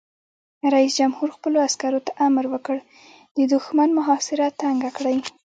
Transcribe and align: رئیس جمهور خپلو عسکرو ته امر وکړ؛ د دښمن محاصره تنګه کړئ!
رئیس 0.73 0.93
جمهور 0.99 1.29
خپلو 1.37 1.57
عسکرو 1.67 2.05
ته 2.07 2.11
امر 2.27 2.45
وکړ؛ 2.53 2.77
د 3.37 3.37
دښمن 3.53 3.89
محاصره 3.97 4.45
تنګه 4.61 4.89
کړئ! 4.97 5.17